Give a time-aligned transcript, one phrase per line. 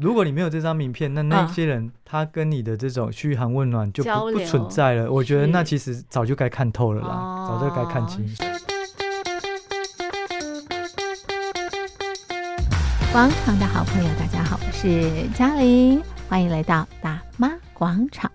[0.00, 5.10] 如果你没有这张名片，那那些人、嗯、他跟你的这种嘘寒问暖就不不存在了。
[5.10, 8.24] 我觉得那其实早就该看透了啦，哦、早就该看清。
[13.10, 18.30] 广场的好朋友，大家好，我是嘉玲，欢迎来到大妈广场。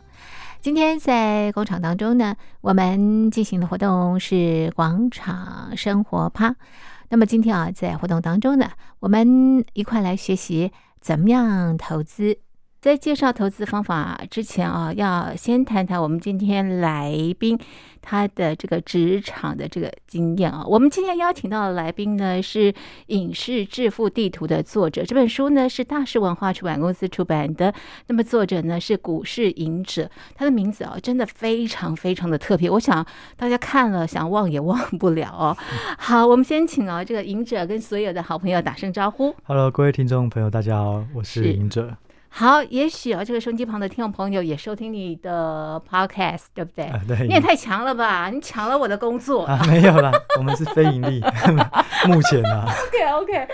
[0.60, 6.54] 今天在广场当中呢，我们进行的活动是广场生活趴。
[7.14, 12.40] 那么今天啊，在活动当中呢，我们一块来学习怎么样投资。
[12.84, 17.58] 在介绍投资方法之前啊，要先谈谈我们今天来宾
[18.02, 20.66] 他的这个职场的这个经验啊。
[20.68, 22.74] 我们今天邀请到的来宾呢是
[23.06, 27.74] 《影视致富地图》的作者，这本书呢是大是文化出版公司出版的。
[28.08, 33.06] 那么作者呢是股市隐者，他的名字啊真的非常非常的特别，我想
[33.38, 35.56] 大家看了想忘也忘不了哦。
[35.98, 39.34] 好，我们先请啊这个隐者跟所有的好朋友打声招呼。
[39.46, 41.96] Hello，各位听众朋友，大家好，我是隐者。
[42.36, 46.86] 好，也许啊，这个收音机旁的听众朋友也收听你的 podcast，对不对？
[46.86, 48.32] 啊、对，你也太强了吧！
[48.34, 49.62] 你抢了我的工作啊？
[49.68, 51.22] 没有啦， 我们是非盈利，
[52.10, 52.66] 目前啊。
[52.88, 53.48] OK OK，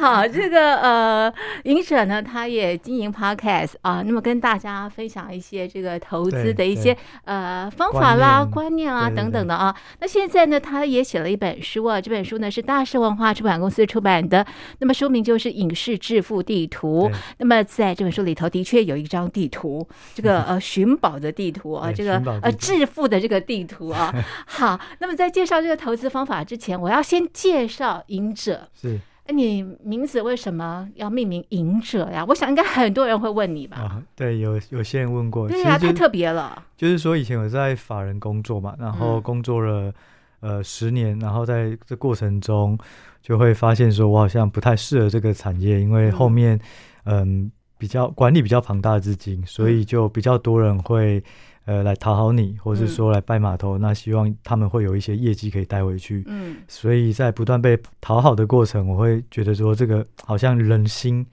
[0.00, 6.96] 好，这个呃，影者呢，他也经营 podcast 啊，那么跟大家分享一些这个投资的一些
[7.26, 9.72] 呃方法啦、观念，观念啊等等的啊。
[10.00, 14.44] 那现在呢，他也写了一本书啊，这本书呢是大是文化出版公司出版的，
[14.80, 17.08] 那么书名就是《影视致富地图》。
[17.38, 18.23] 那么在这本书。
[18.24, 24.12] 里头的确有一张地图，这个 呃寻宝的地图啊，这个呃致富的这个地图啊。
[24.46, 28.68] 好，那么在介绍这个投资方法之前，我要先介绍隐者。
[28.74, 32.24] 是，哎，你名字为什么要命名隐者呀？
[32.28, 33.76] 我想应该很多人会问你吧？
[33.78, 35.48] 啊，对，有有些人问过。
[35.48, 36.62] 对呀，太特别了。
[36.76, 39.92] 就是说，以前我在法人工作嘛，然后工作了
[40.40, 42.78] 呃十年，然后在这过程中
[43.22, 46.58] 就会发现说，我好像不太适合这个产业，因为后面
[47.04, 47.50] 嗯。
[47.84, 51.22] 比较管理比较庞大的资金，所以就比较多人会
[51.66, 56.24] 呃来讨好你，或是说来拜码头，嗯，那希望他们会有一些业绩可以带回去。
[56.26, 61.26] 嗯，所以在不断被讨好的过程，我会觉得说这个好像人心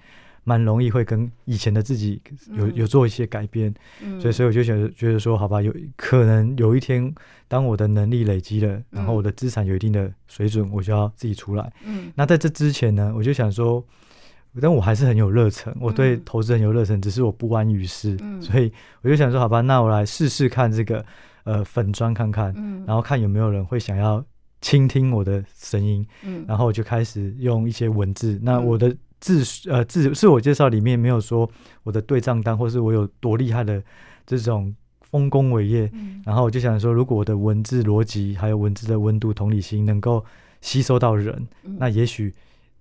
[0.43, 2.21] 蛮容易会跟以前的自己
[2.57, 3.73] 有有做一些改变。
[4.03, 7.15] 嗯，所以所以我就想觉得说，好吧，有可能有一天
[7.47, 11.71] 当我的能力累积了，然后我的资产有一定的水准，我就要自己出来。
[11.85, 13.81] 嗯，那在这之前呢，我就想说。
[14.59, 18.69] 但我还是很有热忱，我对投资很有热忱，嗯，只是我不安于世，嗯，所以
[19.01, 21.05] 我就想说，好吧，那我来试试看这个
[21.45, 24.21] 呃粉砖看看，嗯，然后看有没有人会想要
[24.59, 28.37] 倾听我的声音，嗯，然后我就开始用一些文字。
[28.43, 31.49] 那我的自呃自自我介绍里面没有说
[31.83, 33.81] 我的对账单，或是我有多厉害的
[34.25, 34.75] 这种
[35.11, 40.25] 丰功伟业，嗯，然后我就想说，如果我的文字逻辑还有文字的温度、同理心能够
[40.59, 42.33] 吸收到人，嗯，那也许。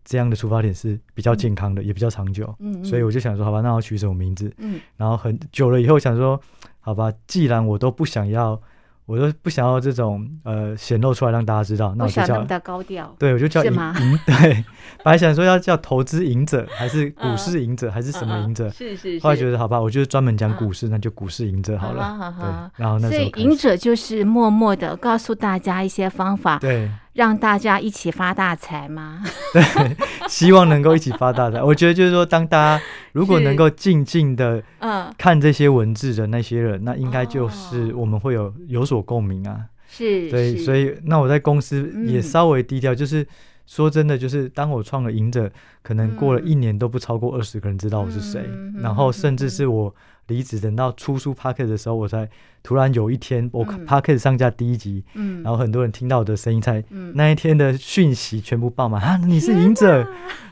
[0.04, 4.52] 这样的出发点是比较健康的，嗯、也比较长久，嗯，所以我就想说，好吧，那我取什么名字？
[4.58, 6.40] 嗯，然后很久了以后想说，
[6.80, 8.60] 好吧，既然我都不想要。
[9.06, 13.12] 我都不想要这种呃显露出来让大家知道，那我就叫的高调。
[13.18, 14.18] 对，我就叫赢赢。
[14.24, 14.64] 对，
[15.02, 18.70] 本来想说要叫投资赢者，还是股市赢者，还是什么赢者？
[18.70, 19.18] 是是。
[19.18, 22.04] 后来觉得好吧，我就是专门讲股市，那就股市赢者好了。
[22.04, 22.50] 好好对。
[22.76, 23.08] 然后那。
[23.08, 29.24] 所以赢者就是默默的告诉大家一些方法，对，让大家一起发大财吗？
[29.52, 29.96] 对，
[30.28, 31.60] 希望能够一起发大财。
[31.64, 39.00] 我觉得就是说，当大家如果能够静静的嗯看这些文字的那些人，那应该就是我们会有有所。
[39.10, 43.26] 共鸣啊，是，对，所以那我在公司也稍微低调，嗯，就是
[43.66, 45.50] 说真的，就是当我创了赢者，
[45.82, 49.92] 可能过了一年都不超过二十个人知道我是谁，嗯，然后甚至是我
[50.30, 52.26] 离职等到出书 Podcast 的时候，我才
[52.62, 56.82] 突然有一天我 Podcast 上架第一集，嗯，然后很多人听到我的声音，才
[57.14, 60.06] 那一天的讯息全部爆满啊，你是赢者，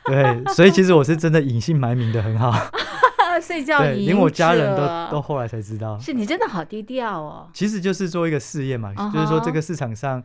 [0.05, 2.53] 对，所以其实我是真的隐姓埋名的很好。
[3.41, 5.97] 睡觉，对，连我家人都都后来才知道。
[6.00, 7.49] 是你真的好低调哦。
[7.55, 9.12] 其实就是做一个试验嘛，uh -huh.
[9.12, 10.21] 就是说这个市场上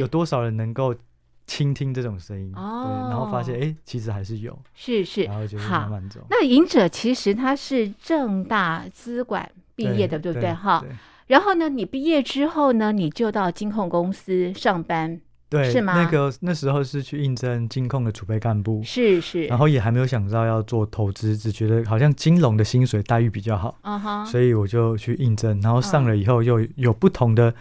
[0.00, 0.92] 有多少人能够
[1.46, 2.84] 倾听这种声音，oh.
[2.84, 4.58] 对，然后发现哎、欸，其实还是有。
[4.74, 6.20] 是是，然后就慢慢走。
[6.28, 10.52] 那隐者其实他是正大资管毕业的，对不对？
[10.52, 10.84] 哈。
[11.28, 15.20] 然后呢，你毕业之后呢，你就到金控公司上班。
[15.48, 15.94] 对，是吗？
[15.94, 24.26] 那个那时候是去应征金控的储备干部，是是，然后也还没有想到要做投资，只觉得好像金融的薪水待遇比较好，uh -huh.
[24.26, 27.54] 所以我就去应征，然后上了以后又有不同的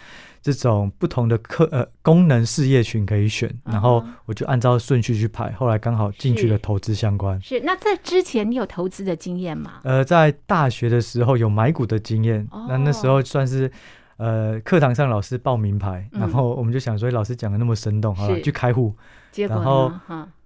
[0.45, 3.71] 这种不同的课呃功能事业群可以选，uh.
[3.71, 7.41] 然后我就按照顺序去排，后来刚好进去了投资相关。
[7.41, 9.79] 是，是，那在之前你有投资的经验吗？
[9.83, 12.61] 呃，在大学的时候有买股的经验，oh.
[12.69, 13.71] 那那时候算是。
[14.17, 18.95] 呃，课堂上老师报名牌，嗯，然后我们就想说，老师讲的那么生动，好了，去开户，
[19.35, 19.91] 然后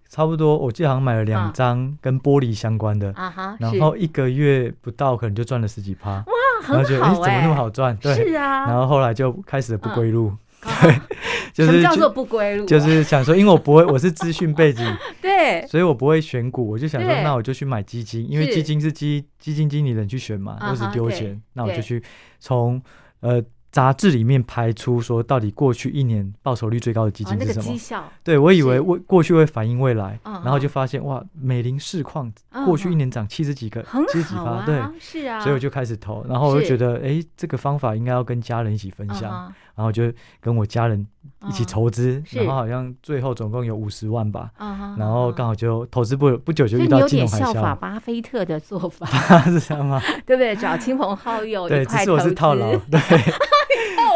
[0.10, 6.26] 差不多，我记得好像买了两张跟玻璃相关的，啊哈，然后一个月不到，可能就赚了十几趴。
[6.62, 7.96] 很好哎，怎么那么好赚？
[7.98, 8.68] 对，是啊。
[8.68, 10.32] 然后后来就开始了不归路。
[10.62, 11.00] 对，
[11.54, 12.66] 就是叫做不归路？
[12.66, 14.86] 就是想说，因为我不会，我是资讯背景，
[15.22, 22.04] 对，所以我不会选股，我就想说，那我就去买基金，因为基金是基基金经理人去选嘛，我只丢钱，那我就去
[22.40, 22.82] 从
[23.22, 23.42] 呃。
[23.72, 27.64] 杂志里面排出说，到底过去一年报酬率最高的基金是什么？
[27.64, 28.04] 绩效。
[28.24, 32.32] 对，我以为未过去会反映未来，然后就发现哇，美林市况
[32.66, 40.12] 过去一年涨七十几个，七十几趴，对，是啊，所以我就开始投，然后我就觉得，哎，这个方法应该要跟家人一起分享，然后就
[40.42, 41.06] 跟我家人
[41.48, 44.50] 一起筹资，然后好像最后总共有五十万吧，
[44.98, 47.54] 然后刚好就投资不不久就遇到金融海啸。
[47.54, 49.06] 效法巴菲特的做法
[49.46, 50.02] 是这样吗？
[50.26, 50.56] 对不对？
[50.56, 53.00] 找亲朋好友对，只是我是套牢，对。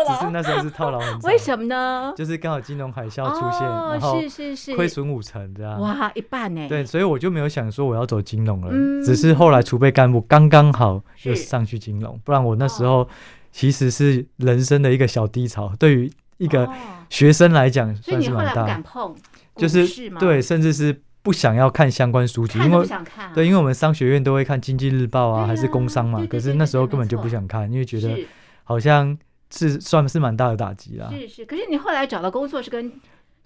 [0.07, 2.13] 只是那时候是套牢很惨，为什么呢？
[2.15, 5.79] 就是刚好金融海啸出现，然后是是是，亏损五成这样。
[5.79, 6.67] 哇，一半呢？
[6.67, 8.69] 对，所以我就没有想说我要走金融了，
[9.03, 13.07] 只是后来储备干部刚刚好就上去金融，不然我那时候
[13.51, 16.69] 其实是人生的一个小低潮，对于一个
[17.09, 18.65] 学生来讲算是蛮大。
[18.65, 19.15] 敢碰，
[19.55, 22.87] 就是对，甚至是不想要看相关书籍，因为
[23.33, 28.17] 对，因为我们商学院都会看经济日报啊，还是工商嘛，可是那时候根本就不想看，因为觉得
[28.63, 29.17] 好像。
[29.53, 31.09] 是算是蛮大的打击啦。
[31.11, 32.91] 是是，可是你后来找到工作是跟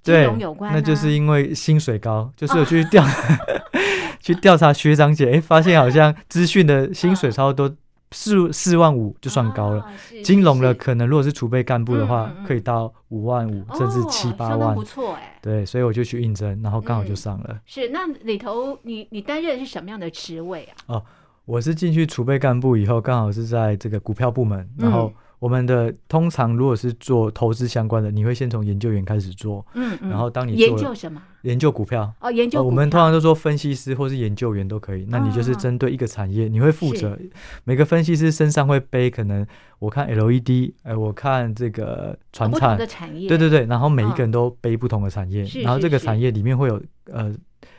[0.01, 3.04] 金融有关，那就是因为薪水高，就是我去 调
[4.21, 7.69] 去调查学长姐，哎，发现好像资讯的薪水差不多
[8.12, 9.86] 四四万五就算高了，
[10.24, 15.38] 金融的可能如果是储备干部的话，可以到五万五甚至七八万，不错哎。
[15.42, 17.60] 对，所以我就去应征，然后刚好就上了。
[17.65, 20.95] 是，那里头你你担任的是什么样的职位啊？
[20.95, 21.03] 哦，
[21.44, 25.12] 我是进去储备干部以后，刚好是在这个股票部门，然后。
[25.39, 31.22] 我们的通常如果是做投资相关的，你会先从研究员开始做，嗯，然后当你研究什么？
[31.44, 32.62] 研究股票哦，研究。
[32.63, 35.06] 我们通常都说分析师或是研究员都可以。
[35.10, 37.18] 那你就是针对一个产业，你会负责
[37.63, 39.45] 每个分析师身上会背，可能
[39.80, 46.81] 我看 LED，哎，我看这个传产的产业，对对对，然后每一个人都背不同的产业，然后这个产业里面会有
[47.12, 47.34] 呃。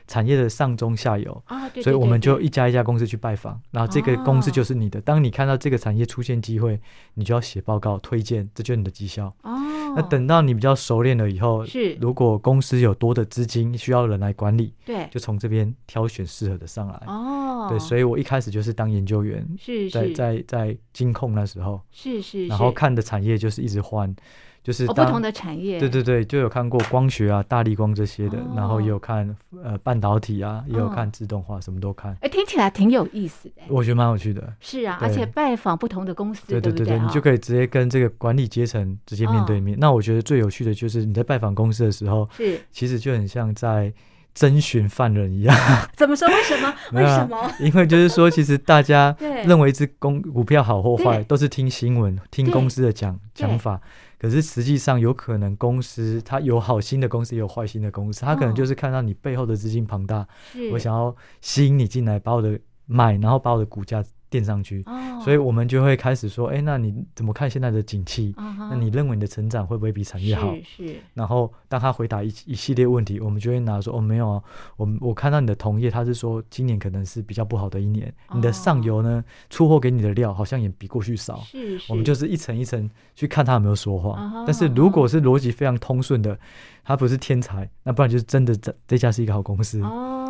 [0.09, 1.43] 产业的上中下游，
[1.83, 5.01] 所以我们就一家一家公司去拜访，然后这个公司就是你的。
[5.03, 6.81] 当你看到这个产业出现机会，
[7.15, 9.27] 你就要写报告推荐，这就是你的绩效。
[9.43, 9.53] 哦，
[9.95, 11.95] 那等到你比较熟练了以后，是。
[12.01, 17.03] 如果公司有多的资金需要人来管理，对，就从这边挑选适合的上来。
[17.07, 24.17] 哦，对，所以我一开始就是当研究员，是在在在金控那时候，是是，然后看的产业就是一直换。
[24.63, 32.17] 就是不同的产业，对对对，就有看过光学啊、大力光这些的，然后也有看呃半导体啊，也有看自动化，什么都看。
[32.21, 33.63] 哎，听起来挺有意思的。
[33.69, 34.53] 我觉得蛮有趣的。
[34.61, 39.79] 是啊，而且拜访不同的公司，对对对对，你就可以直接跟这个管理阶层直接面对面。
[39.81, 43.93] 那我觉得最有趣的就是你在拜访公司的时候，是其实就很像在
[44.35, 45.57] 征询犯人一样。
[45.97, 46.29] 怎么说？
[46.29, 46.75] 为什么？
[46.93, 47.51] 为什么？
[47.59, 49.17] 因为就是说，其实大家
[49.47, 53.81] 认为一只公股票好或坏，都是听新闻、听公司的讲讲法。
[54.19, 60.27] 可是实际上有可能公司它有好心的公司，也有坏心的公司，它可能就是看到你背后的资金庞大，
[60.73, 64.85] 我想要吸引你进来，把我的买，然后把我的股价垫上去，
[65.25, 68.35] 所以我们就会开始说，哎，那你怎么看现在的景气？
[68.37, 70.55] 那你认为你的成长会不会比产业好？
[70.65, 70.97] 是。
[71.15, 74.43] 然后当他回答一一系列问题，我们就会拿说，哦，没有啊，
[74.77, 81.41] 我我看到你的同业，他是说今年可能是比较不好的一年，你的上游呢出货给你的料好像也比过去少。
[81.41, 81.81] 是。
[81.89, 84.45] 我们就是一层一层去看他有没有说谎。
[84.45, 86.39] 但是如果是逻辑非常通顺的，
[86.85, 89.83] 他不是天才，那不然就是真的这这家是一个好公司。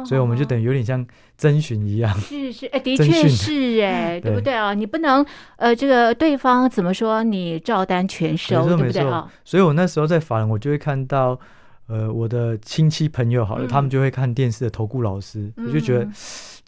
[0.04, 1.04] 所以我们就等于有点像
[1.36, 4.52] 征询一样，是是，哎，的确是哎， 对不对。
[4.52, 4.74] 啊？
[4.74, 5.24] 你不能
[5.56, 9.30] 呃，这个对方怎么说，你照单全收，对不对啊？
[9.44, 11.38] 所以我那时候在法人，我就会看到，
[11.86, 16.08] 呃，我的亲戚朋友好了，他们就会看电视的投顾老师，我就觉得，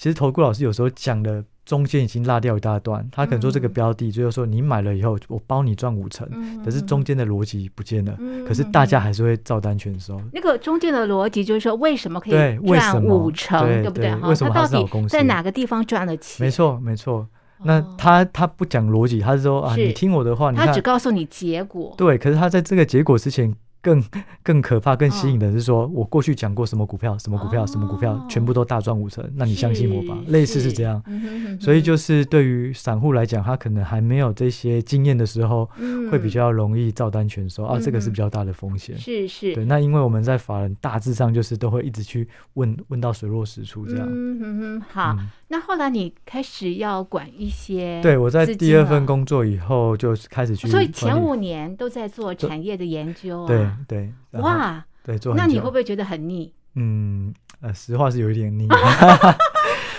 [0.01, 1.45] 其实投顾老师有时候讲的。
[1.67, 6.29] 中间已经落掉一大段，他可能说这个标的，就是说你买了以后，我包你赚五成，
[6.65, 10.21] 可是中间的逻辑不见了，可是大家还是会照单全收。
[10.33, 12.33] 那个中间的逻辑就是说，为什么可以
[12.67, 14.13] 赚五成，对不对？
[14.17, 16.45] 为什么他到底在哪个地方赚了钱？
[16.45, 17.29] 没错，没错。
[17.63, 21.95] 那他他不讲逻辑，他是说啊，你听我的话，他只告诉你结果。
[21.97, 23.55] 对，可是他在这个结果之前。
[23.83, 24.03] 更
[24.43, 30.19] 更可怕、更吸引的是说，我过去讲过什么股票、什么股票、什么股票，全部都大赚五成，那你相信我吧？
[30.29, 31.03] 类似是这样，
[31.61, 35.69] 所以就是对于散户来讲，他可能还没有这些经验的时候，
[36.11, 38.99] 会比较容易照单全收啊，这个是比较大的风险。
[38.99, 39.65] 是是，对。
[39.65, 44.07] 那因为我们在法人大致上就是都会一直去问问到水落石出这样。
[44.11, 45.17] 嗯嗯好，
[45.49, 53.70] 那后来你开始要管一些，对，我在第二份工作以后就开始去，所以前五年都在做产业的研究啊。
[53.87, 54.13] 对。
[54.31, 55.35] 对，哇，对，做。
[55.35, 56.53] 那你会不会觉得很腻？
[56.75, 58.69] 嗯，呃，实话是有一点腻。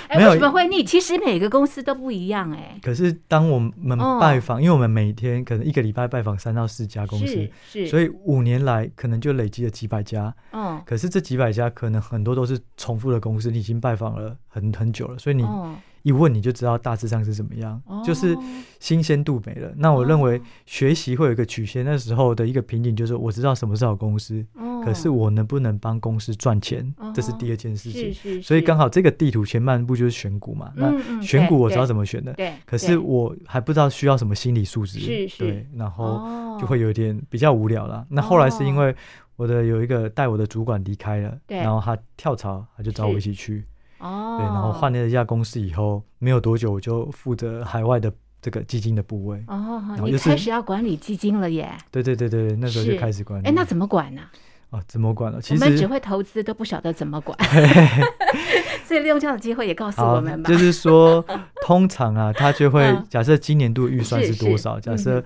[0.08, 0.84] 哎、 没有，为什么会腻？
[0.84, 2.80] 其实每个公司都不一样哎。
[2.82, 7.52] 可是当我们拜访，哦、因为我们每天可能一个礼拜拜访三到四家公司，是，
[7.86, 10.34] 是所以五年来可能就累积了几百家。
[10.52, 15.44] 嗯，可是这几百家可能很多都是重复的公司，你已经拜访了很很久了，所以你。
[15.44, 18.36] 哦一问你就知道大致上是怎么样，哦、就是
[18.80, 19.72] 新鲜度没了。
[19.78, 28.02] 那我认为学习会有一个曲线，那时候的一个瓶颈就是我知道什么是好公司，哦、可是我能不能帮公司赚钱，哦、这是第二件事情。
[28.02, 30.72] 是是是，所以刚好这个地图前半部就是选股嘛。
[30.76, 32.54] 嗯嗯，那选股我知道怎么选的，对。
[32.66, 35.00] 可是我还不知道需要什么心理素质。
[35.38, 38.06] 对，然后就会有点比较无聊了。
[38.10, 38.96] 那后来是因为
[39.36, 43.64] 我的有一个带我的主管离开了，然后他跳槽，他就找我一起去。
[44.02, 49.38] 哦，对，然后换了一家公司以后，没有多久我就负责海外的这个基金的部位。
[49.48, 51.72] 哦，然后就是、你开始要管理基金了耶？
[51.92, 53.48] 对对对对，那时候就开始管理。
[53.48, 54.32] 哎，那怎么管呢、啊？
[54.72, 55.42] 哦，怎么管了？
[55.42, 57.38] 其实我们只会投资，都不晓得怎么管。
[58.88, 60.50] 所以利用这样的机会也告诉我们吧。
[60.50, 61.24] 就是说，
[61.66, 64.80] 通常啊，他就会假设今年度预算是多少？
[64.80, 65.22] 假设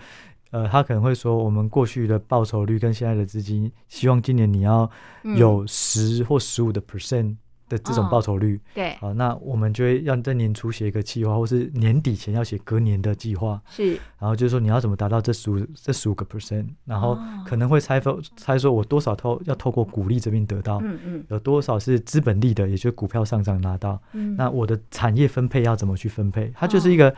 [0.51, 4.89] 呃，他可能会说，我们过去的报酬率跟现在的资金，希望今年你要
[5.36, 7.36] 有十或十五的 percent。
[7.67, 26.51] 的这种报酬率，哦、对，好，那我们就会让在年初写一个计划，或是年底前要写隔年的计划，是，然后就是说你要怎么达到这十五这十五个 percent，然后可能会猜分猜说我多少透要透过股利这边得到，嗯嗯，有多少是资本利的，也就是股票上涨拿到，嗯，那我的产业分配要怎么去分配？
[26.55, 27.13] 它就是一个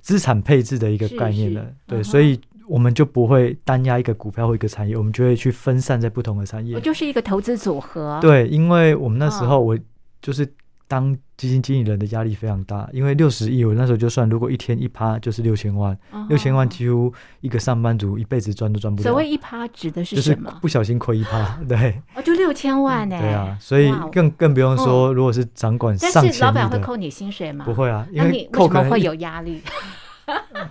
[0.00, 2.38] 资产配置的一个概念了，对，所以。
[2.68, 6.74] 我们就不会单押一个股票或一个产业，我们就会去分散在不同的产业。
[6.74, 8.18] 我就是一个投资组合。
[8.20, 9.76] 对，因为我们那时候我
[10.20, 10.46] 就是
[10.86, 15.96] 当基金经理人的压力非常大，因为六十亿，我那时候就算如果一天一趴就是六千万，
[16.28, 19.08] 六千万几乎一个上班族一辈子赚都赚不了。
[19.08, 20.58] 所谓一趴指的是什么？
[20.60, 22.00] 不小心亏一趴， 对。
[22.14, 23.18] 哦，就六千万呢？
[23.20, 27.64] 对啊，所以更更不用说，如果是掌管上老板会扣你薪水吗？
[27.64, 29.62] 不会啊，因为你为什么会有压力？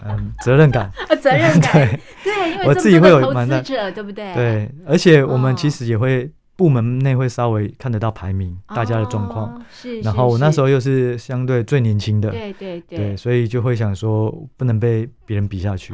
[0.05, 1.73] 嗯，责任感，责任感，
[2.23, 4.33] 对，对，因为我自己会有蛮大者，对不对？
[4.33, 9.61] 对，而且我们其实也会部门内会稍微看得到排名，大家的状况。
[9.71, 15.93] 是，然后我那时候又是相对最年轻的，对对对，所以就会想说不能被别人比下去。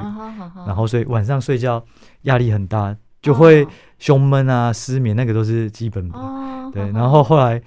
[0.67, 1.83] 然后所以晚上睡觉
[2.23, 3.65] 压力很大，就会
[3.99, 6.17] 胸闷啊、失眠，那个都是基本的。
[6.73, 7.61] 对，然后后来。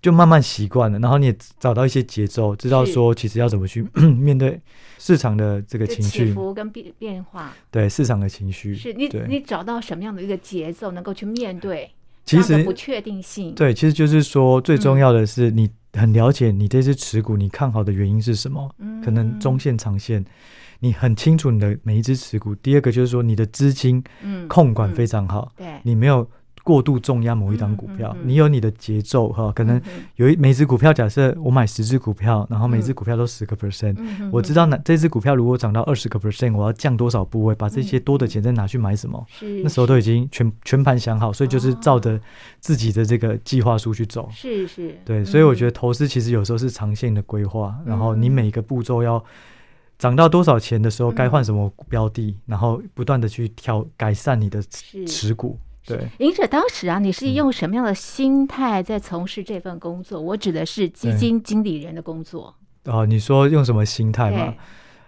[0.00, 3.84] 就慢慢习惯了，然后你也找到一些节奏，知道说其实要怎么去
[4.18, 4.60] 面对
[4.98, 7.52] 市场的这个情绪起伏跟变变化。
[7.70, 11.90] 对市场的情绪，是你你找到什么样的一个节奏，能够去面对
[12.24, 13.54] 其实不确定性。
[13.54, 18.72] 对，其实就是说最重要的是你很了解你这支持股，你看好的原因是什么？
[18.78, 20.24] 嗯，可能中线、长线，
[20.78, 22.54] 你很清楚你的每一只持股。
[22.54, 24.02] 第二个就是说你的资金
[24.46, 26.28] 控管非常好，对你没有。
[26.68, 29.80] 过度重压某一档股票，你有你的节奏哈，可能
[30.16, 33.96] 有一每只股票，假设我买十只股票，然后每只股票都十个 percent，
[34.30, 42.20] 我知道那这只股票如果涨到二十个 percent，我要降多少部位，把这些多的钱再拿去买什么，嗯、那时候都已经全全盘想好，所以就是照着
[42.60, 44.28] 自己的这个计划书去走。
[44.30, 49.24] 是是，对，所以我觉得投资其实有时候是长线的规划，嗯、然后你每一个步骤要
[49.96, 54.62] 涨到多少钱的时候，该换什么标的，然后不断的去调改善你的
[55.06, 55.58] 持股。
[55.88, 60.20] 对，影者当时啊，你是用什么样的心态在从事这份工作？
[60.20, 62.54] 嗯、我指的是基金经理人的工作。
[62.84, 64.54] 哦，你说用什么心态吗？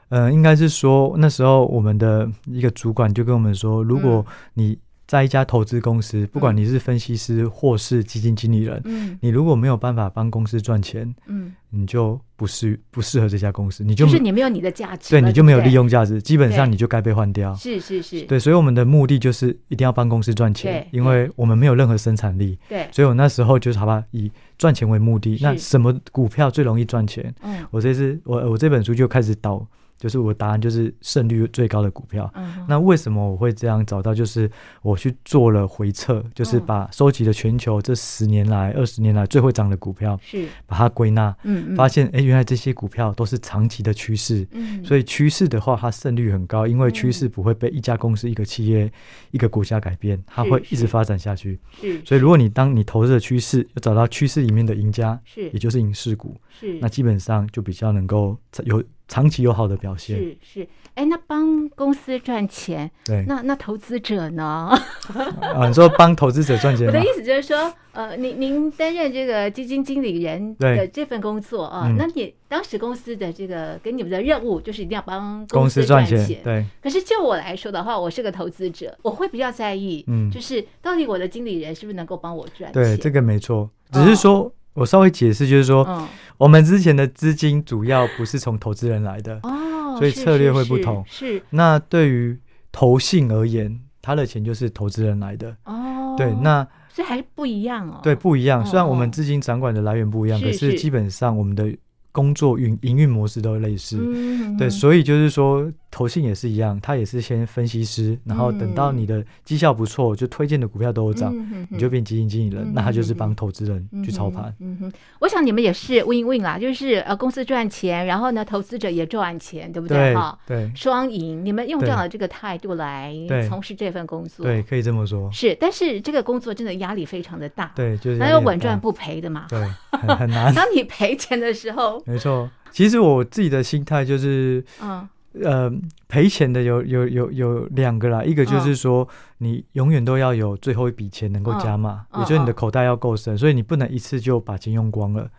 [0.08, 4.76] 嗯、呃，应该是说那时候我们的一个主管就跟我们说，如果你
[5.10, 17.52] 在一家投资公司，不管你是分析师或是基金经理人，嗯，你如果没有办法帮公司赚钱，嗯，你就不适不适合这家公司，你就就是你没有你的价值，对，你就没有利用价值，基本上你就该被换掉。
[17.56, 25.36] 是是是，对，所以我们的目的就是一定要帮公司赚钱，因为我们没有任何生产力，对，所以我那时候就是好吧，以赚钱为目的。
[25.42, 27.34] 那什么股票最容易赚钱？
[27.42, 29.66] 嗯，我这次我我这本书就开始导。
[30.00, 32.28] 就是我答案就是胜率最高的股票。
[32.34, 34.14] 嗯、那为什么我会这样找到？
[34.14, 34.50] 就是
[34.82, 44.46] 我去做了回测，就是把收集了全球这十年来、二十年来最会涨的股票，是把它归纳，嗯嗯发现哎、欸，原来这些股票都是长期的趋势。
[44.52, 48.90] 嗯、所以趋势的话，它胜率很高，因为趋势不会被一家公司、一个企业、
[49.30, 51.60] 一个国家改变，它会一直发展下去。
[51.80, 58.82] 是，所以如果你当你投资的趋势，要找到趋势里面的赢家，是，也就是影视股，是，那基本上就比较能够有。
[59.10, 60.16] 长期有好的表现。
[60.16, 64.70] 是是，哎，那帮公司赚钱，对，那那投资者呢？
[65.42, 66.86] 啊，你说帮投资者赚钱？
[66.86, 76.64] 我的意思就是说，呃，您您担任这个基金经理人的这份工作啊，那你当时公司的这个给你们的任务就是一定要帮公司赚钱，对。
[76.80, 82.80] 可是就我来说的话，我是个投资者，我会比较在意，嗯，就是到底我的经理人是不是能够帮我赚钱？
[82.80, 84.54] 对，这个没错，只是说。
[84.74, 86.06] 我稍微解释，就是说，嗯、
[86.38, 91.04] 我们之前的资金主要不是从投资人来的，哦，所以策略会不同。
[91.08, 92.38] 是，那对于
[92.70, 98.00] 投信而言，他的钱就是投资人来的，哦，对，那所以还是不一样哦。
[98.02, 98.64] 对，不一样。
[98.64, 101.74] 虽然我们资金掌管的来源不一样，哦、可是基本上我们的。
[102.12, 114.54] 工作运营运模式都类似，嗯、对，所以就是说，投信也是一样，他也是先分析师，然后等到你的绩效不错，就推荐的股票都有涨，嗯、你就变基金经理人，嗯、那他就是帮投资人去操盘。
[114.60, 120.14] 嗯哼，我想你们也是 win win 啦，就是呃公司赚钱，然后呢投资者也赚钱，对不对？
[120.14, 121.44] 哈，对，双赢。
[121.44, 123.14] 你们用这样的这个态度来
[123.48, 125.30] 从事这份工作，对，可以这么说。
[125.32, 129.46] 是，但是这个工作真的压力非常的大，对，就是哪有稳赚不赔的嘛？
[129.48, 130.52] 对，很很难。
[130.54, 132.02] 当你赔钱的时候。
[132.06, 135.08] 没错，其实我自己的心态就是，嗯，
[135.44, 135.72] 呃，
[136.08, 139.06] 赔钱的有有有有两个啦，一个就是说，
[139.38, 145.30] 你永远都要有最后一笔钱能够加码，也就是你的口袋要够深，所以你不能一次就把钱用光了。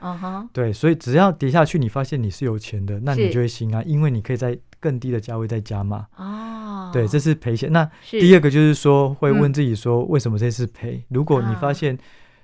[0.54, 6.08] 对，所以只要跌下去，你发现你是有钱的，那你就会心安，因为你可以在更低的价位再加码。
[6.16, 7.70] 哦，对，这是赔钱。
[7.72, 11.04] 那第二个就是说，会问自己说，为什么这次赔？
[11.10, 11.98] 如果你发现。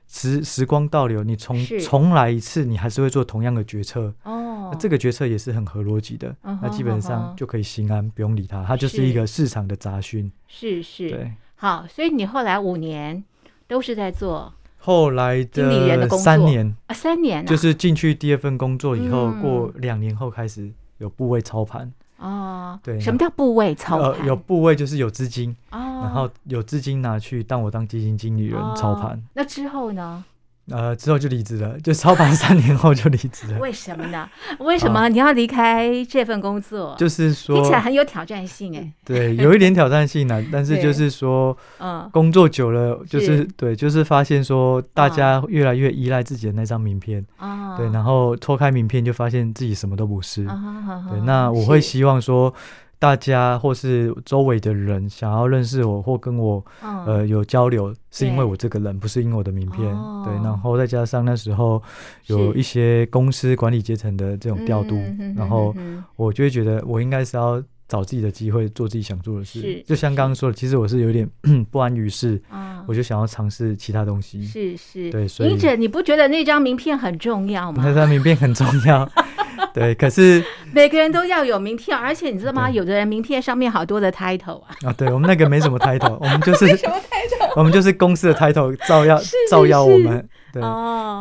[0.08, 4.14] 时时光倒流，你重重来一次，你还是会做同样的决策。
[4.24, 6.36] 哦，那这个决策也是很合逻辑的。
[6.42, 8.64] 那基本上就可以心安，不用理它。
[8.64, 10.32] 它就是一个市场的杂讯。
[10.48, 11.10] 是是。
[11.10, 11.32] 对。
[11.56, 13.24] 好，所以你后来五年
[13.68, 16.24] 都是在做后来的经理人的工作。
[16.24, 17.46] 三年啊，三年。
[17.46, 21.92] 就是进去第二份工作以后，过两年后开始有部位操盘。
[22.18, 24.12] 哦，对，什么叫部位操盘？
[24.12, 29.22] 呃，有部位就是有资金，哦，然后有资金拿去当我当基金经理人操盘。
[29.34, 30.24] 那之后呢？
[30.70, 33.60] 呃，之后就离职了， 就操盘三年后就离职了。
[33.60, 34.28] 为什么呢？
[34.60, 36.96] 为什么你要离开这份工作？
[36.98, 38.92] 就是说听起来很有挑战性哎。
[39.06, 50.46] 对，有一点挑战性呢， 但是就是说，嗯，工作久了，就是对，就是发现说，大家越来越依赖自己的那张名片啊，对，然后脱开名片就发现自己什么都不是。
[50.46, 52.54] 对，那我会希望说。
[53.00, 56.64] 大家或是周围的人想要认识我或跟我
[57.06, 59.80] 呃有交流，是因为我这个人，不是因为我的名片。
[60.26, 61.82] 对，然后再加上那时候
[62.26, 65.00] 有一些公司管理阶层的这种调度，
[65.36, 65.76] 然后
[66.16, 69.84] 我就会觉得我应该是要找自己的机会，做自己想做的事。
[69.86, 71.30] 就像刚刚说的，其实我是有点
[71.70, 72.42] 不安于室，
[72.88, 74.44] 我就想要尝试其他东西。
[74.44, 77.84] 是是，对，所以英姐，你不觉得那张名片很重要吗？
[77.86, 79.08] 那张名片很重要。
[79.78, 82.68] 对，可是 每个人都要有名片，而且你知道吗？
[82.68, 84.76] 有的人名片上面好多的 title 啊。
[84.84, 87.54] 啊，对我们那个没什么 title， 我们就是什么 title？
[87.56, 89.20] 我们就是公司的 title，照耀
[89.52, 90.28] 照耀我们。
[90.52, 90.62] 对，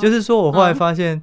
[0.00, 1.20] 就是说我后来发现，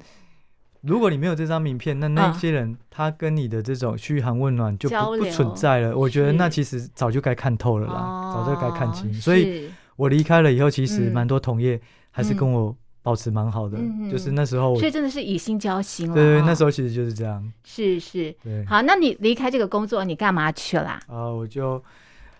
[0.82, 5.96] 如果你没有这张名片，那那些人他跟你的这种嘘寒问暖就不不存在了。
[5.96, 9.12] 我觉得那其实早就该看透了啦，早就该看清。
[9.12, 11.80] 所以我离开了以后，其实蛮多同业
[12.12, 12.76] 还是跟我。
[13.04, 13.78] 保持蛮好的，
[14.10, 16.14] 就是那时候，所以真的是以心交心了。
[16.14, 17.52] 对对，那时候其实就是这样。
[17.62, 18.64] 是是，对。
[18.64, 20.98] 好，那你离开这个工作，你干嘛去了？
[21.06, 21.80] 啊，我就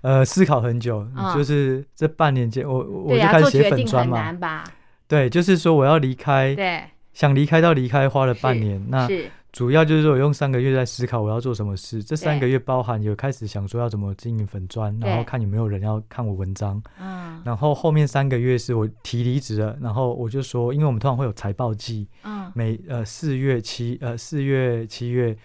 [0.00, 4.64] 呃思考很久，就是这半年间，我我就开始写粉砖嘛。
[5.06, 9.06] 对，就是说我要离开，对，想离开到离开花了半年，那。
[9.54, 12.02] 主要就是说，我用三个月在思考我要做什么事。
[12.02, 16.82] 这三个月包含有开始想说要怎么经营粉砖，然后看有没有人要看我文章。
[17.00, 17.13] 嗯，
[17.44, 25.36] 然后后面三个月是我提离职了，然后我就说，因为我们通常会有财报季，嗯，每呃四月七呃四月七月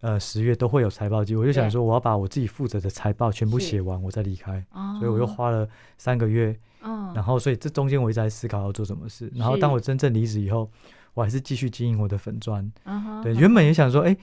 [0.00, 4.64] 呃十月都会有财报季，我就想说我要把我自己负责的财报全部写完，我再离开。
[4.98, 9.32] 所以我又花了三个月，嗯，然后所以这中间我一直在思考要做什么事。
[9.34, 10.70] 然后当我真正离职以后。
[11.14, 14.18] 我还是继续经营我的粉专，uh huh, 对，原本也想说，哎、欸，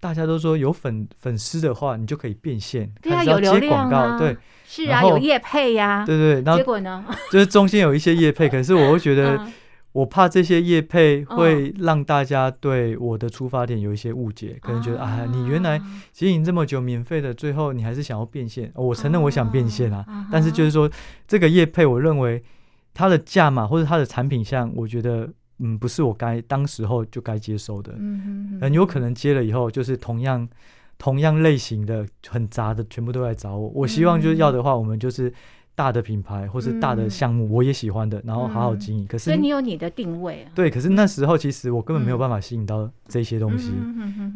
[0.00, 9.40] 大家都说有粉粉丝的话，你就可以变现，对啊，有流量啊，对，是啊，有业配呀、啊，对，对对，然后结果呢，就是中间有一些业配， 可是我会觉得，
[9.92, 14.66] 我怕这些业配会让大家对我的出发点有一些误解，uh.
[14.66, 15.80] 可能觉得啊，你原来
[16.12, 20.26] 经营这么久免费的，最后你还是想要变现，我承认我想变现啊，uh.
[20.30, 20.88] 但是就是说
[21.26, 22.40] 这个业配，我认为
[22.94, 25.28] 它的价码或者它的产品项，我觉得。
[25.58, 30.48] 嗯，不是我该当时候就该接收的，嗯哼哼，很有可能接了以后就是同样
[30.98, 33.68] 同样类型的很杂的全部都来找我。
[33.74, 35.32] 我希望就是要的话，我们就是
[35.74, 39.06] 大的品牌或是大的项目，我也喜欢的，然后好好经营。
[39.06, 40.50] 可是，所以你有你的定位啊。
[40.54, 43.72] 对，可是那时候其实我根本没有办法吸引到这些东西。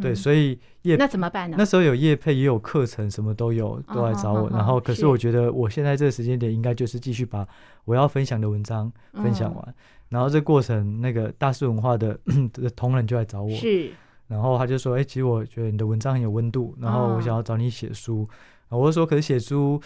[0.01, 1.57] 对，所以业那怎么办呢？
[1.59, 4.49] 那时候有业配，也有课程，什么都有，都来找我。
[4.51, 7.45] 然后，可是我觉得我现在这个时间点，应该就是继续把
[7.85, 9.75] 我要分享的文章分享完。
[10.13, 12.19] 然后这过程，那个大师文化的
[12.53, 13.51] 的同仁就来找我。
[13.57, 13.91] 是。
[14.29, 18.29] 然后他就说：“哎，其实我觉得你的文章很有温度，然后我想要找你写书。”
[18.69, 19.81] 我就说：“可是写书，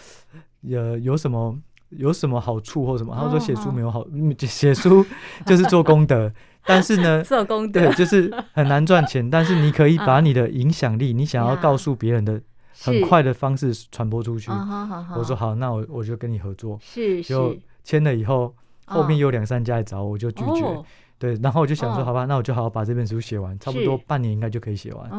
[0.69, 1.57] 呃，有什么
[1.89, 4.05] 有什么好处或什么？”他说：“写书没有好，
[4.39, 5.05] 写书
[5.45, 6.31] 就是做功德，
[6.65, 9.29] 但是呢， 做功德对，就是很难赚钱。
[9.29, 12.41] 但是你可以把你的影响力， 你想要告诉别人的
[12.83, 14.49] 很快的方式传播出去。”
[15.17, 18.55] 我说：“好，那我我就跟你合作。”是，就签了以后，
[18.87, 20.83] 后面有两三家来找我，我就拒绝。
[21.19, 25.09] 对，然后我就想说，好吧，那我就好好把这本书写完，差不多半年应该就可以写完。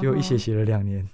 [0.00, 1.08] 结果一写写了两年。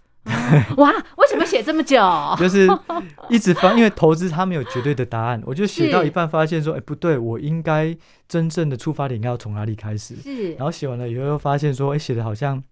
[0.77, 1.99] 哇，为什么写这么久？
[2.39, 2.69] 就是
[3.29, 5.43] 一直发，因为投资它没有绝对的答案。
[5.45, 7.97] 我就写到一半，发现说，哎，不对，我应该
[8.29, 10.17] 真正的出发点应该要从哪里开始？
[10.17, 10.53] 是。
[10.55, 12.63] 然后写完了以后，又发现说，哎，写的好像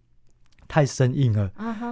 [0.68, 1.50] 太生硬了。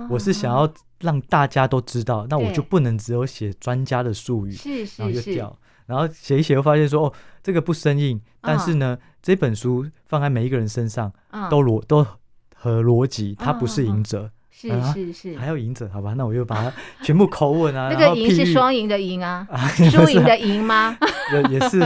[0.09, 4.53] 我是想要让大家都知道，那我就不能只有写专家的术语。
[4.53, 5.03] 是是是。
[5.03, 5.59] 然后就掉。
[5.87, 11.13] 然后写一写，又发现说，哦，这个不生硬，但是呢，这本书放在每一个人身上
[11.51, 12.07] 都逻都
[12.55, 14.31] 合逻辑，它不是赢者。
[14.59, 19.47] 是是是，还要赢者，好吧， 那我就把它全部口吻啊， 那个赢是双赢的赢 啊，
[19.91, 20.97] 输赢的赢吗？
[21.31, 21.85] 也也是，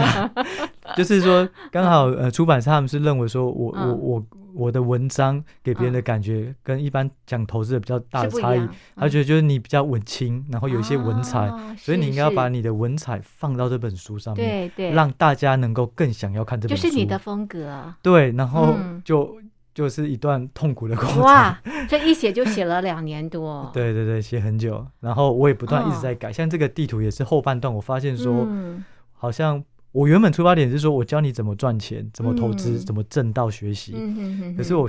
[0.96, 8.60] 就是说刚好呃，出版社他们是认为说我我我我的文章给别人的感觉跟一般讲投资的比较大的差异，
[8.94, 19.36] 他觉得就是你比较文青，然后有一些文采，所以你应该要把你的文采放到这本书上面，对对，让大家能够更想要看这本书，就是你的风格，对，然后就。
[19.74, 21.20] 就是一段痛苦的过程。
[21.22, 23.70] 哇，这一写就写了两年多。
[23.74, 26.30] 对对对，写很久，然后我也不断一直在改。
[26.30, 33.94] 哦、像这个地图也是后半段，我发现说，嗯、好像我原本出发点是说我教你怎么赚钱，怎么投资，嗯、怎么挣到学习。
[34.56, 34.88] 可是我。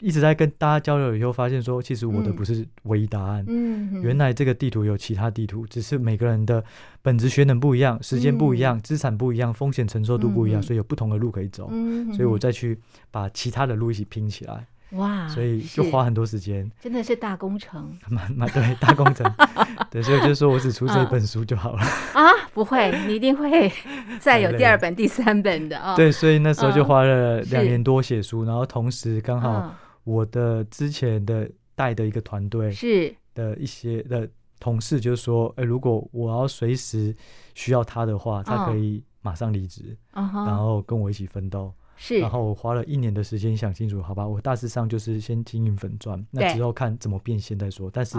[0.00, 3.44] 一直在跟大家交流以后，发现说，其实我的不是唯一答案。
[3.48, 6.62] 嗯，嗯，原来这个地图有其他地图，只是每个人的
[7.02, 11.68] 本质学能不一样，时间不一样，资产不一样，风险承受度不一样，嗯、所以有不同的路可以走。
[11.72, 12.78] 嗯，所以我再去
[13.10, 14.64] 把其他的路一起拼起来。
[14.92, 17.92] 哇，所以就花很多时间，真的是大工程。
[18.08, 19.30] 蛮蛮对，大工程。
[19.90, 21.82] 对，所以就是说我只出这一本书就好了。
[22.14, 22.22] 啊，
[22.54, 23.70] 不会，你一定会
[24.18, 25.94] 再有第二本、 第三本的啊。
[25.94, 29.74] 对，所以那时候就花了两年多写书，然后同时刚好。
[30.08, 34.26] 我的之前的带的一个团队是的一些的
[34.58, 37.14] 同事，就是说，哎，如果我要随时
[37.54, 41.70] 需要他的话，他可以马上离职，然后跟我一起奋斗。
[42.00, 47.90] 是，然后我花了一年的时间想清楚，好吧，我大致上就是先经营粉钻，那之后看怎么变现再说。
[47.92, 48.16] 但是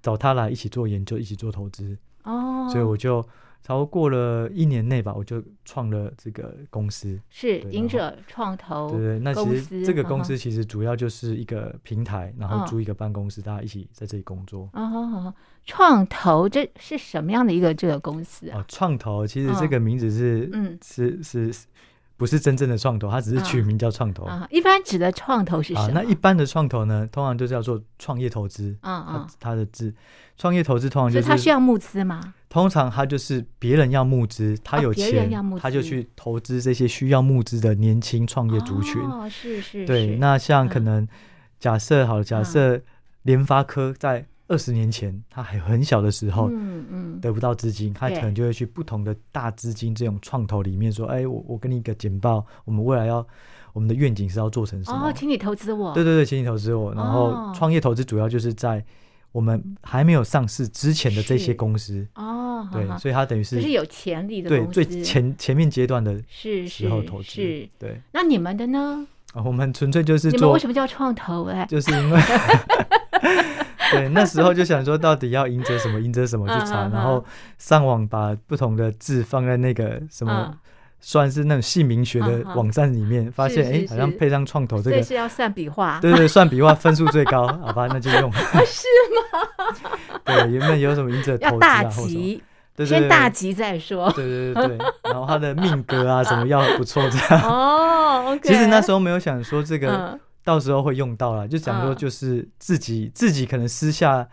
[0.00, 1.98] 找他来一起做研究，一起做投资。
[2.22, 3.26] 哦，所以我就。
[3.62, 8.90] 超过了一年内吧，我就创了这个公司，是赢者创投。
[8.90, 14.68] 对对，那其实这个公司其实主要就是一个平台，然后租一个办公室，大家一起在这里工作。
[14.72, 18.64] 哦，好好，创投这是什么样的一个这个公司啊？
[18.66, 21.54] 创投其实这个名字是，嗯，是是，
[22.16, 24.24] 不是真正的创投，它只是取名叫创投。
[24.24, 25.92] 啊一般指的创投是什么？
[25.94, 28.76] 那一般的创投呢，通常就叫做创业投资。
[28.82, 29.94] 嗯嗯，它的字，
[30.36, 31.28] 创业投资通常就是。
[31.28, 32.34] 它需要募资吗？
[32.52, 39.00] 通常他就是别人要募资，他有钱，他就去投资这些需要募资的年轻创业族群。
[39.00, 39.86] 哦，是是。
[39.86, 41.08] 对，那像可能
[41.58, 42.78] 假设好了，假设
[43.22, 53.26] 联发科在二十年前他还很小的时候，嗯嗯，得不到资金，他可能就会去不同的大资金这种创投里面说，哎，我我给你一个简报，我们未来要
[53.72, 55.08] 我们的愿景是要做成什么？
[55.08, 55.94] 哦，请你投资我。
[55.94, 56.92] 对对对，请你投资我。
[56.92, 58.84] 然后创业投资主要就是在。
[59.32, 66.22] 我们还没有上市之前的这些公司哦，对，所以它等于是就是有潜力的对最前前面阶段的
[66.68, 67.36] 时候投资，
[67.78, 68.00] 对。
[68.12, 69.06] 那你们的呢？
[69.34, 71.44] 我们纯粹就是做，你们为什么叫创投？
[71.46, 72.20] 哎，就是因为
[73.90, 77.24] 对那时候就想说，到底要赢者什么，赢者什么去查，然后
[77.58, 80.56] 上网把不同的字放在那个什么。
[81.04, 88.32] 算是那种姓名学的网站里面，发现哎，好像配上创投这个，是要算笔画，对对，算笔画分数最高， 好吧，那就用。
[88.32, 88.86] 是
[89.32, 89.90] 吗？
[90.24, 91.82] 对，有没有有什么赢者投资啊？
[91.82, 92.42] 大吉，
[92.86, 94.10] 先大吉再说。
[94.12, 97.42] 对对对，然后他的命格啊什么要不错这样。
[97.50, 104.26] 哦，其实那时候没有想说这个到时候会用到了，就讲说就是自己自己可能私下。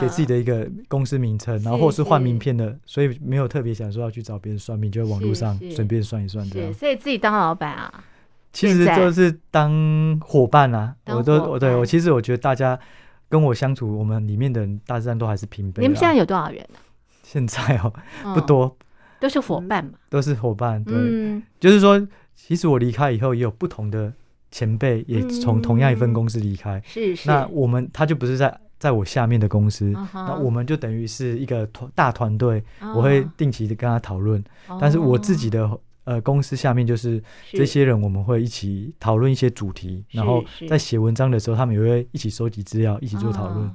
[0.00, 6.72] 给自己的一个公司名称，然后或是换名片的，所以没有特别想说要去找别人算命，就在网络上随便算一算这样。
[6.74, 8.04] 所以自己当老板啊，
[8.52, 10.94] 其实就是当伙伴啊。
[11.06, 12.78] 我都我对我其实我觉得大家
[13.28, 15.82] 跟我相处，我们里面的人大致上都还是平辈。
[15.82, 16.78] 你们现在有多少人呢？
[17.22, 17.92] 现在哦
[18.34, 18.76] 不多，
[19.20, 20.82] 都是伙伴嘛，都是伙伴。
[20.82, 24.12] 对，嗯、就是说，其实我离开以后，也有不同的
[24.50, 26.82] 前辈也从同样一份公司离开。
[26.84, 27.28] 是、嗯、是。
[27.28, 32.60] 那我们他就不是在在我下面的公司，嗯、那我们就等于是一个团大团队。
[32.80, 35.78] 嗯、我会定期的跟他讨论，嗯、但是我自己的。
[36.04, 43.70] 呃，公司下面就是这些人，我们会一起讨论一些主题，然后在写文章的时候，他们也会一起收集资料，一起做讨论。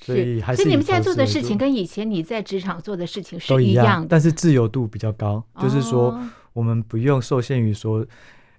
[0.00, 6.18] 所以还是所以你们现在做的事情跟以前你在职场做的事情是一样，但是自由度比较高，就是说
[6.54, 8.04] 我们不用受限于说，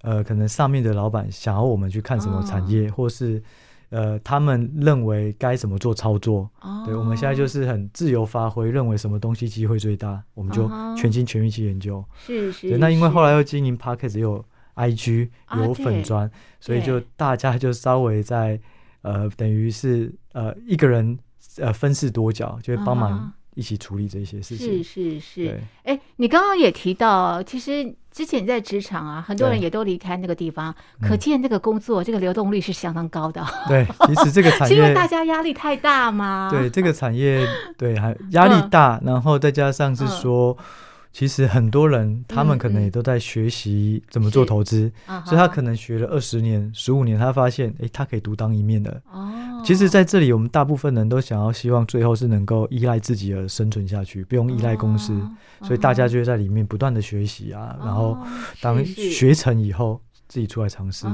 [0.04, 3.44] 呃，可能上面的老板想要我们去看什么产业，或是。
[3.92, 6.50] 呃，他们认为该怎么做操作？
[6.62, 12.04] 哦、对，我们现在就是很自由发挥，认为什么东西机会最大，我们就全心全意去研究。
[12.18, 12.70] 是是。
[12.70, 14.44] 对，那因为后来又经营 p a c k e t 有
[14.76, 18.60] IG 有粉砖，啊、所以就大家就稍微在
[19.02, 21.20] 呃，等于是呃一个人
[21.58, 24.84] 呃分饰多角，就会帮忙一起处理这些事情。
[24.84, 25.62] 是是是。
[25.84, 27.94] 哎，你刚刚也提到，其实。
[28.12, 33.42] 之前在职场啊，很多人也都离开那个地方，可见这个工作、嗯、这个流动率是相当高的。
[33.70, 36.50] 对，其实这个产业是因为大家压力太大吗？
[36.52, 40.52] 对，这个产业对还压力大，嗯、然后再加上是说。
[40.60, 40.66] 嗯
[41.14, 44.92] 其实很多人，他们可能也都在学习怎么做投资，
[45.26, 49.02] 所以他可能学了二十年、十五年，他发现，哎，他可以独当一面的。
[49.12, 55.32] 哦，其实在这里，我们大部分人都想要希望最后是能够依赖自己而生存下去，不用依赖公司，哦、
[55.64, 58.18] 所以大家就会在里面不断的学习啊，哦、然后
[58.62, 60.02] 当学成以后。
[60.32, 61.06] 自己出来尝试，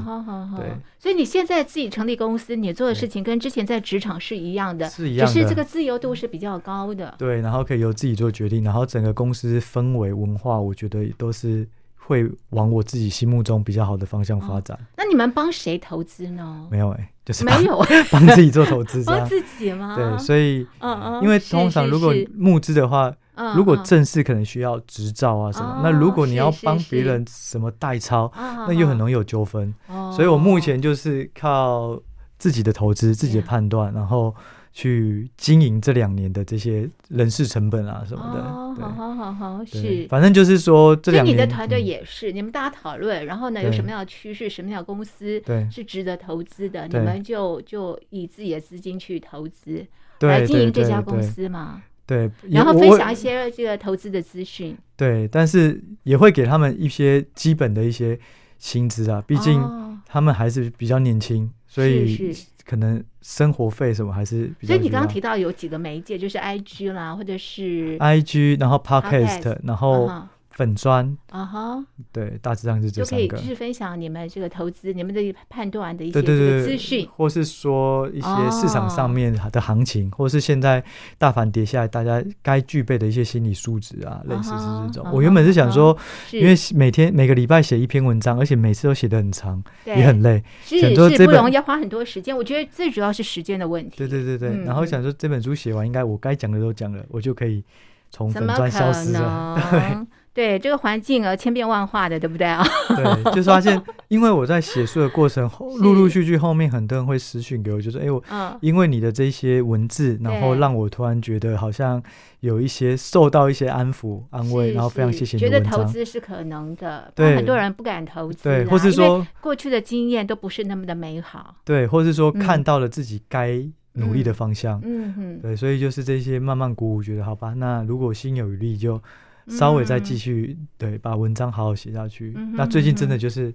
[0.55, 7.15] 对，所以你现在自己成立公司，你做的事情跟之前在职场是一样的，是一样的，只是这个自由度是比较高的。
[7.17, 14.79] 对，然后可以由自己做决定，然后整个公司氛围文化，我觉得都是会往我自己心目中比较好的方向发展。
[14.95, 16.67] 那你们帮谁投资呢？
[16.69, 19.95] 没有哎，就是没有 帮自己做投资，帮自己吗？
[19.95, 23.11] 对，所以，嗯嗯，因为通常如果募资的话。
[23.55, 29.73] 如果正式可能需要执照啊什么，那如果你要帮别人什么代操，那又很容易有纠纷。
[30.15, 31.99] 所以我目前就是靠
[32.37, 34.35] 自己的投资、自己的判断，然后
[34.73, 38.43] 去经营这两年的这些人事成本啊什么的。
[38.43, 40.05] 好好好好，是。
[40.07, 49.83] 反正就是说，这两年你的团队也是，你们大家讨论，然后呢，有什么样的趋势，什么样的公司是值得投资的，你们就就以自己的资金去投资
[50.19, 51.81] 来经营这家公司嘛。
[52.07, 54.75] 对，然后分享一些这个投资的资讯。
[54.95, 58.17] 对，但是也会给他们一些基本的一些
[58.57, 59.61] 薪资啊，毕竟
[60.07, 62.33] 他们还是比较年轻，哦、所以
[62.65, 64.73] 可能生活费什么还是比较。
[64.73, 70.09] 所以你刚刚提到有几个媒介，就是 IG 啦，或者是 IG，然后 Podcast，, Podcast 然后。
[70.57, 71.85] 粉砖啊哈，uh huh.
[72.11, 73.27] 对，大致上是这三个。
[73.27, 80.15] 就可以继续分享你们这个投资、你们的判断的一些资讯，或是说一些市场上面的行情，uh.
[80.15, 80.83] 或是现在
[81.19, 84.35] 大盘跌下来，大家该具备的一些心理素质啊，uh huh.
[84.35, 85.05] 类似是这种。
[85.05, 85.11] Uh huh.
[85.11, 86.39] 我原本是想说，uh.
[86.39, 92.35] 因为每天每个礼拜写一篇文章，而且每次都写的很长，也很累，是是不容易，要花很多时间。
[92.35, 93.97] 我觉得最主要是时间的问题。
[93.97, 97.63] 对对对对，嗯、然后想说这本书写完，应该我该讲的都讲了，我就可以
[98.09, 100.07] 从粉砖消失了。
[100.37, 100.47] 对。
[100.47, 102.63] 对这个环境啊，千变万化的，对不对啊？
[102.95, 108.23] 对，就是发现，因为我在写书的过程，陆陆续续后面很多人会私讯给我，就说：“哎，我
[108.61, 112.01] 因为你的这些文字，然后让我突然觉得好像
[112.39, 123.59] 有一些受到一些安抚、安慰，然后非常谢谢你的文章。”觉得投资是可能的，对，很多人不敢投资，对，或是说过去的经验都不是那么的美好，对，或是说看到了自己该
[123.93, 129.01] 努力的方向，嗯嗯，对，所以就是这些慢慢鼓舞，觉得好吧，那如果心有余力就。
[129.47, 132.33] 稍微再继续、嗯、对，把文章好好写下去。
[132.35, 133.53] 嗯、那最近真的就是。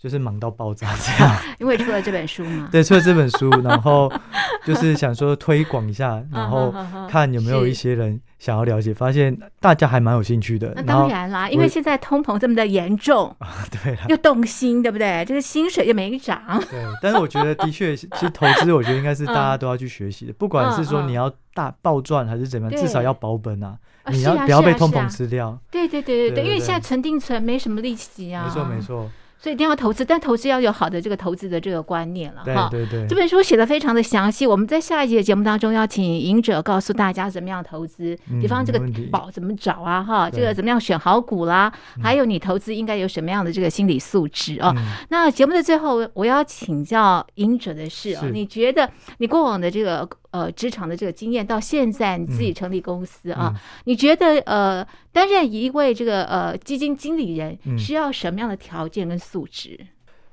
[0.00, 2.68] 就是忙到爆炸这样， 因为出了这本书嘛。
[2.72, 4.10] 对，出了这本书，然后
[4.64, 6.72] 就是想说推广一下，然后
[7.10, 10.72] 看有没有一些人想要了解，发现大家还蛮有兴趣的。
[10.76, 13.48] 那当然啦，因为现在通膨这么的严重啊，
[13.82, 15.24] 对，又动心，对不对？
[15.24, 16.40] 就是薪水又没涨。
[16.70, 23.76] 对，但是我觉得的确，其实投资，我觉得应该是大家都要去学习的，不管是说你要大暴赚还是怎么样，至少要保本啊。
[24.10, 25.58] 你要不要被通膨吃掉？
[25.70, 28.44] 对对对对对，因为现在存定存没什么利息啊。
[28.46, 29.10] 没错没错。
[29.40, 32.68] 所以一定要投资，但投资要有好的这个投资的这个观念了哈。
[32.70, 41.72] 对对对，这本书写的非常的详细，我们在下一节节目当中要请赢者告诉大家怎么样投资，比方这个宝怎么找啊哈，这个怎么样选好股啦，
[42.02, 44.74] 还有你投资应该有什么样的这个心理素质哦。
[45.10, 50.08] 那节目的最后，我要请教赢者的是啊，你觉得你过往的这个。
[50.30, 59.78] 呃，职场的这个经验到现在，你自己成立公司啊，你觉得呃，担任一位这个呃基金经理人需要什么样的条件跟素质？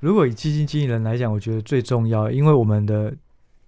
[0.02, 3.14] 如果以基金经理人来讲，我觉得最重要，因为我们的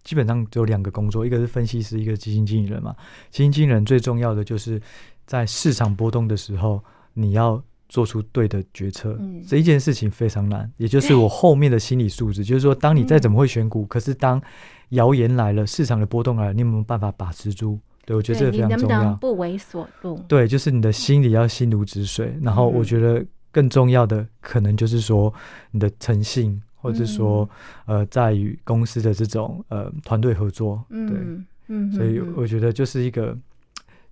[0.03, 2.93] 基本上只有两个工作，一个是分析师，一个是基金经理人嘛。
[3.29, 4.79] 基金经理人最重要的就是
[5.25, 9.15] 在市场波动的时候，你要做出对的决策。
[9.19, 14.41] 嗯，这一件事情非常难，也就是我后面的心理素质，就是说，当你再怎么会选股，可是当
[14.89, 17.79] 谣言来了，市场的波动来了，你有没有办法把持住？
[18.05, 18.97] 对，我觉得这个非常重要。
[18.99, 20.23] 你能不能不为所动？
[20.27, 22.37] 对，就是你的心里要心如止水。
[22.41, 25.33] 然后我觉得更重要的，可能就是说
[25.71, 27.49] 你的诚信，或者说
[27.85, 30.83] 呃，在于公司的这种呃团队合作。
[30.89, 31.17] 对，
[31.67, 33.37] 嗯，所以我觉得就是一个。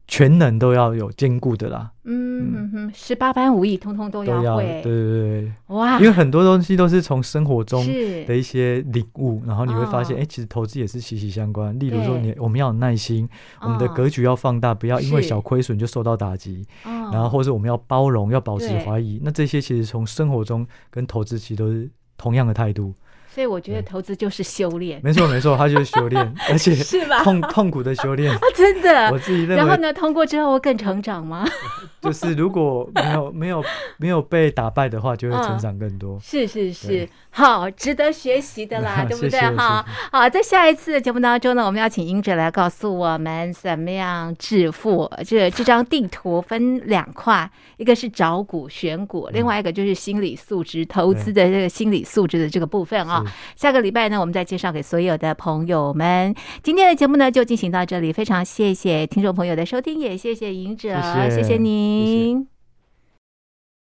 [0.07, 5.97] 全能都要有兼顾的啦，嗯哼哼，十八般武艺通通都要会，对对对，哇！
[5.99, 7.83] 因为很多东西都是从生活中
[8.27, 11.77] 的一些领悟，然后你会发现，哎、哦，其实投资也是息息相关。
[11.79, 13.27] 例如说你，你我们要有耐心，
[13.61, 19.19] 我们的格局要放大，不要因为小亏损就受到打击，然后或者我们要包容，要保持怀疑。
[19.23, 22.93] 那这些其实从生活中跟投资其实都是同样的态度。
[23.35, 27.21] 所以我觉得投资就是修炼，没错没错，它就是修炼， 而且是吧？
[27.21, 29.09] 痛痛苦的修炼啊，真的。
[29.11, 31.45] 我自己认为，然后呢，通过之后会更成长吗？
[32.01, 33.63] 就是如果没有 没有
[33.97, 36.17] 没有被打败的话，就会成长更多。
[36.23, 39.37] 是是是，好，值得学习的啦，对不对？
[39.57, 45.11] 哈，好，在下一次的节目当中呢，我们要请英哲来告诉我们怎么样致富。
[45.25, 53.24] 这这张地图分两块，一个是找股选股，另外一个就是心理素质投资的这个心理素质的这个部分啊。
[53.55, 56.33] 下个礼拜呢，我们再介绍给所有的朋友们。
[56.63, 58.11] 今天的节目呢，就进行到这里。
[58.11, 62.05] 非常谢谢听众朋友的收听，也谢谢赢者，谢谢，您。
[62.05, 62.54] 谢谢。